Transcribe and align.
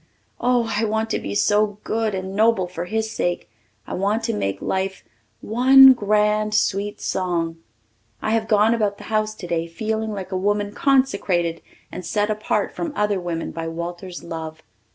Oh, 0.39 0.73
I 0.75 0.83
want 0.83 1.11
to 1.11 1.19
be 1.19 1.35
so 1.35 1.77
good 1.83 2.15
and 2.15 2.35
noble 2.35 2.65
for 2.65 2.85
his 2.85 3.11
sake. 3.11 3.47
I 3.85 3.93
want 3.93 4.23
to 4.23 4.33
make 4.33 4.59
life 4.59 5.03
"one 5.41 5.93
grand 5.93 6.55
sweet 6.55 6.99
song." 6.99 7.57
I 8.19 8.31
have 8.31 8.47
gone 8.47 8.73
about 8.73 8.97
the 8.97 9.03
house 9.13 9.35
today 9.35 9.67
feeling 9.67 10.11
like 10.11 10.31
a 10.31 10.35
woman 10.37 10.73
consecrated 10.73 11.61
and 11.91 12.03
set 12.03 12.31
apart 12.31 12.71
from 12.73 12.93
other 12.95 13.19
women 13.19 13.51
by 13.51 13.67
Walter's 13.67 14.23
love. 14.23 14.63